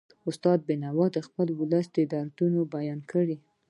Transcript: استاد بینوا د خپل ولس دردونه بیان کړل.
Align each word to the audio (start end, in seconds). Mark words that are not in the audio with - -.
استاد 0.29 0.59
بینوا 0.67 1.05
د 1.13 1.17
خپل 1.27 1.47
ولس 1.59 1.87
دردونه 2.11 2.59
بیان 2.75 2.99
کړل. 3.11 3.39